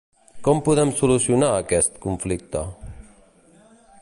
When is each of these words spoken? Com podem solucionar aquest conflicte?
Com 0.47 0.61
podem 0.69 0.93
solucionar 1.01 1.51
aquest 1.59 2.01
conflicte? 2.07 2.65